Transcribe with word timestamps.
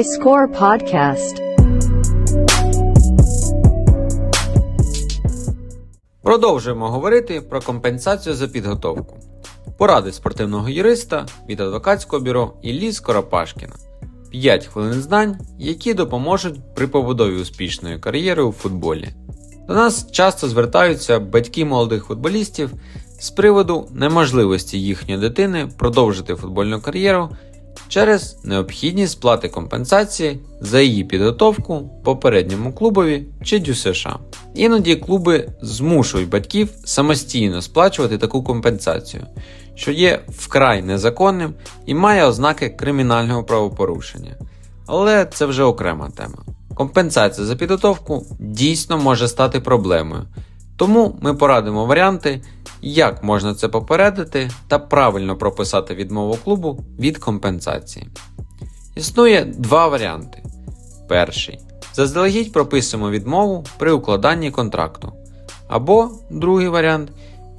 iScore 0.00 0.58
Podcast. 0.60 1.36
Продовжуємо 6.22 6.88
говорити 6.88 7.40
про 7.40 7.60
компенсацію 7.60 8.34
за 8.34 8.48
підготовку. 8.48 9.16
Поради 9.78 10.12
спортивного 10.12 10.68
юриста 10.68 11.26
від 11.48 11.60
адвокатського 11.60 12.22
бюро 12.22 12.52
Іллі 12.62 12.92
Скоропашкіна. 12.92 13.72
5 14.30 14.66
хвилин 14.66 14.92
знань, 14.92 15.38
які 15.58 15.94
допоможуть 15.94 16.74
при 16.74 16.86
побудові 16.86 17.34
успішної 17.34 17.98
кар'єри 17.98 18.42
у 18.42 18.52
футболі. 18.52 19.08
До 19.68 19.74
нас 19.74 20.10
часто 20.10 20.48
звертаються 20.48 21.18
батьки 21.18 21.64
молодих 21.64 22.04
футболістів 22.04 22.70
з 23.18 23.30
приводу 23.30 23.88
неможливості 23.92 24.80
їхньої 24.80 25.20
дитини 25.20 25.68
продовжити 25.78 26.34
футбольну 26.34 26.80
кар'єру 26.80 27.28
через 27.88 28.38
необхідність 28.44 29.12
сплати 29.12 29.48
компенсації 29.48 30.40
за 30.60 30.80
її 30.80 31.04
підготовку 31.04 31.90
попередньому 32.04 32.72
клубові 32.72 33.26
чи 33.44 33.58
ДЮСШ. 33.58 34.06
Іноді 34.54 34.96
клуби 34.96 35.48
змушують 35.62 36.28
батьків 36.28 36.68
самостійно 36.84 37.62
сплачувати 37.62 38.18
таку 38.18 38.42
компенсацію, 38.42 39.26
що 39.74 39.92
є 39.92 40.20
вкрай 40.28 40.82
незаконним 40.82 41.54
і 41.86 41.94
має 41.94 42.24
ознаки 42.24 42.68
кримінального 42.68 43.44
правопорушення. 43.44 44.36
Але 44.86 45.24
це 45.24 45.46
вже 45.46 45.62
окрема 45.62 46.10
тема. 46.10 46.38
Компенсація 46.74 47.46
за 47.46 47.56
підготовку 47.56 48.26
дійсно 48.38 48.98
може 48.98 49.28
стати 49.28 49.60
проблемою, 49.60 50.22
тому 50.76 51.18
ми 51.20 51.34
порадимо 51.34 51.86
варіанти, 51.86 52.42
як 52.82 53.22
можна 53.22 53.54
це 53.54 53.68
попередити 53.68 54.50
та 54.68 54.78
правильно 54.78 55.36
прописати 55.36 55.94
відмову 55.94 56.38
клубу 56.44 56.84
від 56.98 57.18
компенсації. 57.18 58.08
Існує 58.96 59.44
два 59.44 59.88
варіанти. 59.88 60.42
Перший. 61.08 61.58
Заздалегідь 61.94 62.52
прописуємо 62.52 63.10
відмову 63.10 63.64
при 63.78 63.92
укладанні 63.92 64.50
контракту. 64.50 65.12
Або 65.68 66.10
другий 66.30 66.68
варіант. 66.68 67.10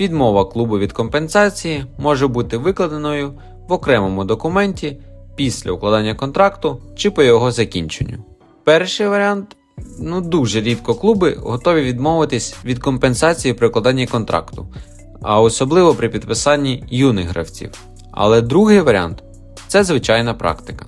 Відмова 0.00 0.44
клубу 0.44 0.78
від 0.78 0.92
компенсації 0.92 1.84
може 1.98 2.26
бути 2.26 2.56
викладеною 2.56 3.32
в 3.68 3.72
окремому 3.72 4.24
документі 4.24 4.96
після 5.36 5.72
укладання 5.72 6.14
контракту 6.14 6.80
чи 6.96 7.10
по 7.10 7.22
його 7.22 7.50
закінченню. 7.50 8.24
Перший 8.64 9.06
варіант 9.06 9.56
ну 9.98 10.20
дуже 10.20 10.60
рідко 10.60 10.94
клуби 10.94 11.36
готові 11.40 11.82
відмовитись 11.82 12.56
від 12.64 12.78
компенсації 12.78 13.54
при 13.54 13.68
укладанні 13.68 14.06
контракту, 14.06 14.66
а 15.22 15.40
особливо 15.40 15.94
при 15.94 16.08
підписанні 16.08 16.84
юних 16.90 17.28
гравців. 17.28 17.70
Але 18.12 18.40
другий 18.40 18.80
варіант 18.80 19.22
це 19.68 19.84
звичайна 19.84 20.34
практика. 20.34 20.86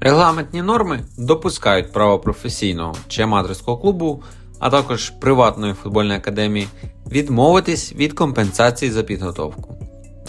Регламентні 0.00 0.62
норми 0.62 1.00
допускають 1.18 1.92
право 1.92 2.18
професійного 2.18 2.94
чи 3.08 3.22
аматорського 3.22 3.76
клубу, 3.76 4.22
а 4.58 4.70
також 4.70 5.10
приватної 5.10 5.74
футбольної 5.74 6.18
академії 6.18 6.68
відмовитись 7.10 7.92
від 7.92 8.12
компенсації 8.12 8.90
за 8.90 9.02
підготовку. 9.02 9.74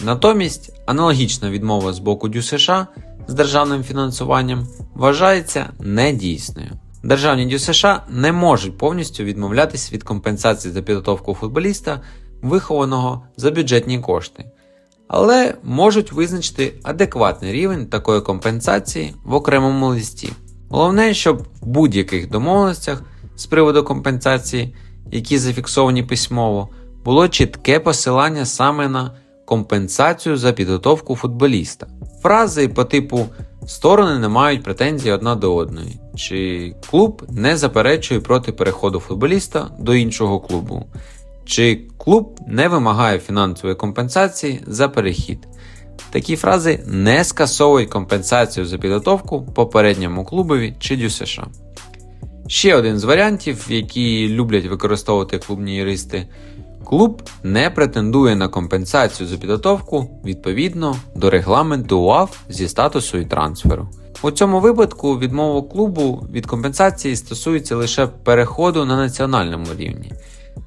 Натомість 0.04 0.72
аналогічна 0.86 1.50
відмова 1.50 1.92
з 1.92 1.98
боку 1.98 2.28
ДЮСШ 2.28 2.70
з 3.28 3.34
державним 3.34 3.84
фінансуванням 3.84 4.66
вважається 4.94 5.70
недійсною. 5.80 6.70
Державні 7.06 7.46
ДЮСШ 7.46 7.84
не 8.08 8.32
можуть 8.32 8.78
повністю 8.78 9.24
відмовлятись 9.24 9.92
від 9.92 10.02
компенсації 10.02 10.74
за 10.74 10.82
підготовку 10.82 11.34
футболіста, 11.34 12.00
вихованого 12.42 13.22
за 13.36 13.50
бюджетні 13.50 13.98
кошти, 13.98 14.44
але 15.08 15.54
можуть 15.62 16.12
визначити 16.12 16.72
адекватний 16.82 17.52
рівень 17.52 17.86
такої 17.86 18.20
компенсації 18.20 19.14
в 19.24 19.34
окремому 19.34 19.88
листі. 19.88 20.32
Головне, 20.68 21.14
щоб 21.14 21.38
в 21.38 21.66
будь-яких 21.66 22.30
домовленостях 22.30 23.02
з 23.36 23.46
приводу 23.46 23.84
компенсації, 23.84 24.74
які 25.12 25.38
зафіксовані 25.38 26.02
письмово, 26.02 26.68
було 27.04 27.28
чітке 27.28 27.80
посилання 27.80 28.44
саме 28.44 28.88
на 28.88 29.14
компенсацію 29.44 30.36
за 30.36 30.52
підготовку 30.52 31.16
футболіста. 31.16 31.86
Фрази 32.22 32.68
по 32.68 32.84
типу 32.84 33.26
сторони 33.66 34.18
не 34.18 34.28
мають 34.28 34.62
претензій 34.62 35.10
одна 35.10 35.34
до 35.34 35.54
одної, 35.54 36.00
чи 36.16 36.74
клуб 36.90 37.22
не 37.28 37.56
заперечує 37.56 38.20
проти 38.20 38.52
переходу 38.52 39.00
футболіста 39.00 39.70
до 39.78 39.94
іншого 39.94 40.40
клубу, 40.40 40.86
чи 41.44 41.80
клуб 41.98 42.40
не 42.48 42.68
вимагає 42.68 43.18
фінансової 43.18 43.76
компенсації 43.76 44.60
за 44.66 44.88
перехід. 44.88 45.38
Такі 46.10 46.36
фрази 46.36 46.84
не 46.86 47.24
скасовують 47.24 47.90
компенсацію 47.90 48.66
за 48.66 48.78
підготовку 48.78 49.42
попередньому 49.42 50.24
клубові 50.24 50.74
чи 50.78 50.96
ДЮСШ. 50.96 51.40
Ще 52.46 52.76
один 52.76 52.98
з 52.98 53.04
варіантів, 53.04 53.66
які 53.68 54.28
люблять 54.28 54.66
використовувати 54.66 55.38
клубні 55.38 55.76
юристи, 55.76 56.26
клуб 56.84 57.22
не 57.42 57.70
претендує 57.70 58.36
на 58.36 58.48
компенсацію 58.48 59.28
за 59.28 59.36
підготовку 59.36 60.20
відповідно 60.24 60.96
до 61.14 61.30
регламенту 61.30 62.00
УАФ 62.00 62.38
зі 62.48 62.68
статусу 62.68 63.18
і 63.18 63.24
трансферу. 63.24 63.88
У 64.22 64.30
цьому 64.30 64.60
випадку 64.60 65.18
відмова 65.18 65.62
клубу 65.62 66.26
від 66.32 66.46
компенсації 66.46 67.16
стосується 67.16 67.76
лише 67.76 68.06
переходу 68.06 68.84
на 68.84 68.96
національному 68.96 69.66
рівні. 69.78 70.12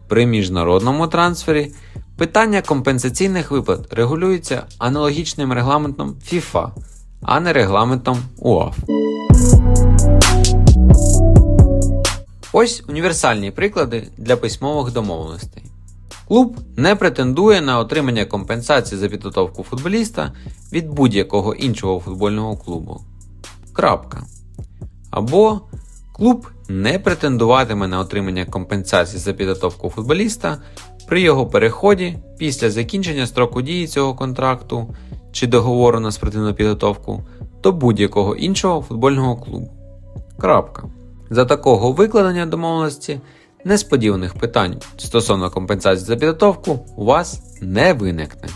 При 0.07 0.25
міжнародному 0.25 1.07
трансфері 1.07 1.71
питання 2.17 2.61
компенсаційних 2.61 3.51
виплат 3.51 3.93
регулюється 3.93 4.63
аналогічним 4.77 5.53
регламентом 5.53 6.15
FIFA, 6.31 6.69
а 7.21 7.39
не 7.39 7.53
регламентом 7.53 8.17
УАФ. 8.37 8.77
Ось 12.53 12.83
універсальні 12.87 13.51
приклади 13.51 14.07
для 14.17 14.35
письмових 14.35 14.93
домовленостей. 14.93 15.63
Клуб 16.27 16.57
не 16.77 16.95
претендує 16.95 17.61
на 17.61 17.79
отримання 17.79 18.25
компенсації 18.25 19.01
за 19.01 19.07
підготовку 19.07 19.63
футболіста 19.63 20.33
від 20.73 20.89
будь-якого 20.89 21.53
іншого 21.53 21.99
футбольного 21.99 22.57
клубу. 22.57 23.01
Крапка. 23.79 24.23
Або 25.11 25.61
клуб 26.13 26.47
не 26.69 26.99
претендуватиме 26.99 27.87
на 27.87 27.99
отримання 27.99 28.45
компенсації 28.45 29.19
за 29.19 29.33
підготовку 29.33 29.89
футболіста 29.89 30.57
при 31.07 31.21
його 31.21 31.47
переході 31.47 32.17
після 32.37 32.69
закінчення 32.69 33.27
строку 33.27 33.61
дії 33.61 33.87
цього 33.87 34.15
контракту 34.15 34.95
чи 35.31 35.47
договору 35.47 35.99
на 35.99 36.11
спортивну 36.11 36.53
підготовку 36.53 37.23
до 37.63 37.71
будь-якого 37.71 38.35
іншого 38.35 38.81
футбольного 38.81 39.35
клубу. 39.35 39.71
Крапка. 40.37 40.83
За 41.29 41.45
такого 41.45 41.91
викладення 41.91 42.45
домовленості 42.45 43.21
несподіваних 43.65 44.33
питань 44.33 44.81
стосовно 44.97 45.51
компенсації 45.51 46.05
за 46.05 46.15
підготовку 46.15 46.79
у 46.95 47.05
вас 47.05 47.41
не 47.61 47.93
виникне. 47.93 48.49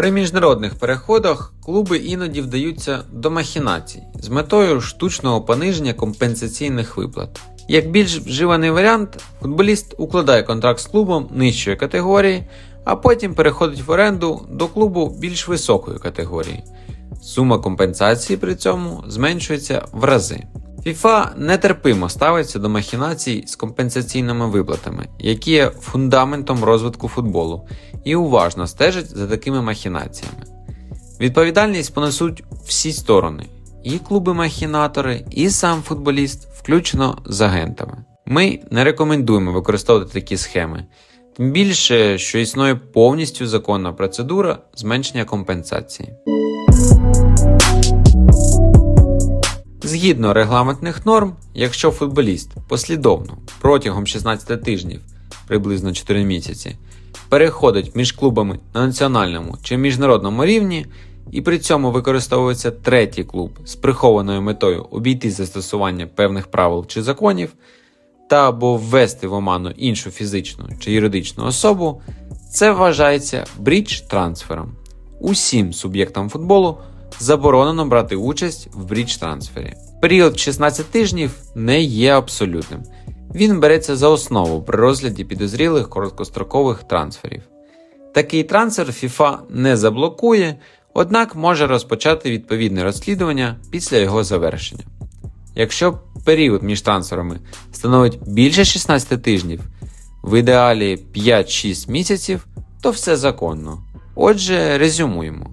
При 0.00 0.10
міжнародних 0.10 0.74
переходах 0.74 1.52
клуби 1.64 1.96
іноді 1.96 2.40
вдаються 2.40 3.04
до 3.12 3.30
махінацій 3.30 4.02
з 4.14 4.28
метою 4.28 4.80
штучного 4.80 5.42
пониження 5.42 5.92
компенсаційних 5.92 6.96
виплат. 6.96 7.40
Як 7.68 7.90
більш 7.90 8.18
вживаний 8.18 8.70
варіант, 8.70 9.24
футболіст 9.40 9.94
укладає 9.98 10.42
контракт 10.42 10.80
з 10.80 10.86
клубом 10.86 11.28
нижчої 11.32 11.76
категорії, 11.76 12.44
а 12.84 12.96
потім 12.96 13.34
переходить 13.34 13.82
в 13.82 13.90
оренду 13.90 14.46
до 14.50 14.66
клубу 14.66 15.16
більш 15.18 15.48
високої 15.48 15.98
категорії. 15.98 16.64
Сума 17.22 17.58
компенсації 17.58 18.36
при 18.36 18.54
цьому 18.54 19.04
зменшується 19.06 19.84
в 19.92 20.04
рази. 20.04 20.42
FIFA 20.86 21.38
нетерпимо 21.38 22.08
ставиться 22.08 22.58
до 22.58 22.68
махінацій 22.68 23.44
з 23.46 23.56
компенсаційними 23.56 24.48
виплатами, 24.48 25.08
які 25.18 25.50
є 25.50 25.70
фундаментом 25.70 26.64
розвитку 26.64 27.08
футболу, 27.08 27.68
і 28.04 28.16
уважно 28.16 28.66
стежить 28.66 29.16
за 29.16 29.26
такими 29.26 29.62
махінаціями. 29.62 30.36
Відповідальність 31.20 31.94
понесуть 31.94 32.44
всі 32.66 32.92
сторони: 32.92 33.46
і 33.84 33.98
клуби-махінатори, 33.98 35.24
і 35.30 35.50
сам 35.50 35.82
футболіст, 35.82 36.48
включно 36.58 37.18
з 37.26 37.40
агентами. 37.40 38.04
Ми 38.26 38.60
не 38.70 38.84
рекомендуємо 38.84 39.52
використовувати 39.52 40.12
такі 40.12 40.36
схеми, 40.36 40.86
тим 41.36 41.52
більше, 41.52 42.18
що 42.18 42.38
існує 42.38 42.74
повністю 42.74 43.46
законна 43.46 43.92
процедура 43.92 44.58
зменшення 44.74 45.24
компенсації. 45.24 46.14
Згідно 49.90 50.32
регламентних 50.32 51.06
норм, 51.06 51.32
якщо 51.54 51.90
футболіст 51.90 52.50
послідовно 52.68 53.38
протягом 53.60 54.06
16 54.06 54.62
тижнів, 54.62 55.00
приблизно 55.46 55.92
4 55.92 56.24
місяці, 56.24 56.76
переходить 57.28 57.96
між 57.96 58.12
клубами 58.12 58.58
на 58.74 58.86
національному 58.86 59.58
чи 59.62 59.76
міжнародному 59.76 60.44
рівні, 60.44 60.86
і 61.30 61.40
при 61.40 61.58
цьому 61.58 61.90
використовується 61.90 62.70
третій 62.70 63.24
клуб 63.24 63.50
з 63.64 63.74
прихованою 63.74 64.42
метою 64.42 64.82
обійти 64.90 65.30
застосування 65.30 66.06
певних 66.06 66.46
правил 66.46 66.86
чи 66.86 67.02
законів, 67.02 67.52
та 68.28 68.48
або 68.48 68.76
ввести 68.76 69.26
в 69.26 69.32
оману 69.32 69.70
іншу 69.70 70.10
фізичну 70.10 70.64
чи 70.80 70.92
юридичну 70.92 71.44
особу, 71.44 72.02
це 72.52 72.70
вважається 72.70 73.44
брідж 73.58 74.00
трансфером. 74.00 74.72
Усім 75.20 75.72
суб'єктам 75.72 76.28
футболу 76.28 76.78
заборонено 77.18 77.86
брати 77.86 78.16
участь 78.16 78.68
в 78.72 78.84
брідж 78.84 79.16
трансфері. 79.16 79.74
Період 80.02 80.38
16 80.38 80.86
тижнів 80.86 81.30
не 81.54 81.80
є 81.80 82.12
абсолютним. 82.12 82.82
Він 83.34 83.60
береться 83.60 83.96
за 83.96 84.08
основу 84.08 84.62
при 84.62 84.78
розгляді 84.78 85.24
підозрілих 85.24 85.88
короткострокових 85.88 86.82
трансферів. 86.82 87.42
Такий 88.14 88.44
трансфер 88.44 88.86
FIFA 88.86 89.38
не 89.50 89.76
заблокує, 89.76 90.58
однак 90.94 91.36
може 91.36 91.66
розпочати 91.66 92.30
відповідне 92.30 92.84
розслідування 92.84 93.56
після 93.70 93.96
його 93.96 94.24
завершення. 94.24 94.84
Якщо 95.54 95.98
період 96.24 96.62
між 96.62 96.80
трансферами 96.80 97.40
становить 97.72 98.18
більше 98.26 98.64
16 98.64 99.22
тижнів, 99.22 99.60
в 100.22 100.38
ідеалі 100.38 100.98
5-6 101.16 101.90
місяців, 101.90 102.46
то 102.82 102.90
все 102.90 103.16
законно. 103.16 103.78
Отже, 104.14 104.78
резюмуємо. 104.78 105.50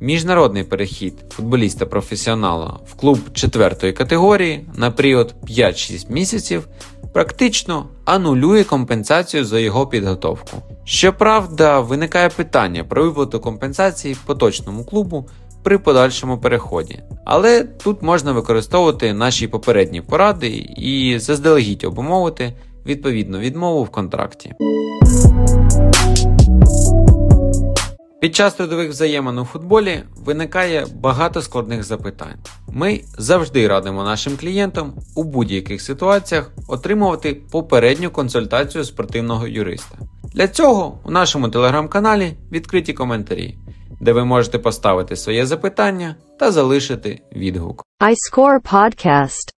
Міжнародний 0.00 0.64
перехід 0.64 1.14
футболіста-професіонала 1.30 2.78
в 2.86 2.94
клуб 2.94 3.18
4 3.32 3.92
категорії 3.92 4.66
на 4.76 4.90
період 4.90 5.34
5-6 5.50 6.12
місяців 6.12 6.68
практично 7.12 7.86
анулює 8.04 8.64
компенсацію 8.64 9.44
за 9.44 9.58
його 9.58 9.86
підготовку. 9.86 10.62
Щоправда, 10.84 11.80
виникає 11.80 12.28
питання 12.28 12.84
про 12.84 13.04
виплату 13.04 13.40
компенсації 13.40 14.16
поточному 14.26 14.84
клубу 14.84 15.28
при 15.62 15.78
подальшому 15.78 16.38
переході. 16.38 17.02
Але 17.24 17.64
тут 17.64 18.02
можна 18.02 18.32
використовувати 18.32 19.12
наші 19.12 19.48
попередні 19.48 20.00
поради 20.00 20.48
і 20.76 21.18
заздалегідь 21.18 21.84
обумовити 21.84 22.52
відповідну 22.86 23.38
відмову 23.38 23.84
в 23.84 23.90
контракті. 23.90 24.52
Під 28.24 28.36
час 28.36 28.54
трудових 28.54 28.90
взаємин 28.90 29.38
у 29.38 29.44
футболі 29.44 30.02
виникає 30.16 30.86
багато 30.94 31.42
складних 31.42 31.84
запитань. 31.84 32.38
Ми 32.68 33.00
завжди 33.18 33.68
радимо 33.68 34.04
нашим 34.04 34.36
клієнтам 34.36 34.92
у 35.14 35.24
будь-яких 35.24 35.82
ситуаціях 35.82 36.50
отримувати 36.68 37.34
попередню 37.50 38.10
консультацію 38.10 38.84
спортивного 38.84 39.46
юриста. 39.46 39.98
Для 40.34 40.48
цього 40.48 40.98
у 41.04 41.10
нашому 41.10 41.48
телеграм-каналі 41.48 42.36
відкриті 42.52 42.92
коментарі, 42.92 43.58
де 44.00 44.12
ви 44.12 44.24
можете 44.24 44.58
поставити 44.58 45.16
своє 45.16 45.46
запитання 45.46 46.16
та 46.38 46.52
залишити 46.52 47.20
відгук. 47.36 47.84
iScore 48.00 48.60
Podcast. 48.72 49.54